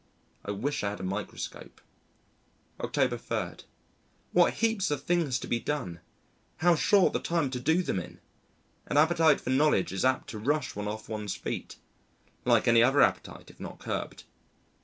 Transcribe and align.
I 0.43 0.49
wish 0.49 0.83
I 0.83 0.89
had 0.89 0.99
a 0.99 1.03
microscope. 1.03 1.79
October 2.79 3.19
3. 3.19 3.67
What 4.31 4.55
heaps 4.55 4.89
of 4.89 5.03
things 5.03 5.37
to 5.37 5.45
be 5.47 5.59
done! 5.59 5.99
How 6.57 6.73
short 6.73 7.13
the 7.13 7.19
time 7.19 7.51
to 7.51 7.59
do 7.59 7.83
them 7.83 7.99
in! 7.99 8.19
An 8.87 8.97
appetite 8.97 9.39
for 9.39 9.51
knowledge 9.51 9.93
is 9.93 10.03
apt 10.03 10.27
to 10.31 10.39
rush 10.39 10.75
one 10.75 10.87
off 10.87 11.07
one's 11.07 11.35
feet, 11.35 11.75
like 12.45 12.67
any 12.67 12.81
other 12.81 13.01
appetite 13.01 13.51
if 13.51 13.59
not 13.59 13.77
curbed. 13.77 14.23